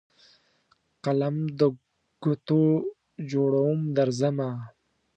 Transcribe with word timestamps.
قلم 1.03 1.35
دګوټو 1.59 2.63
جوړوم 3.31 3.79
درځمه 3.97 4.49